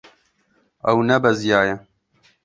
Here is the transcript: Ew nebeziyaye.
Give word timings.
Ew 0.89 0.97
nebeziyaye. 1.07 1.73